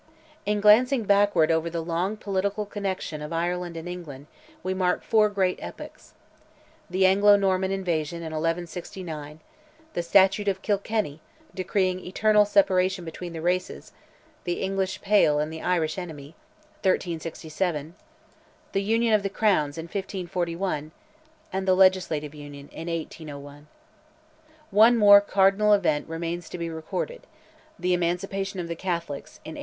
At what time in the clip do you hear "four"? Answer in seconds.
5.03-5.29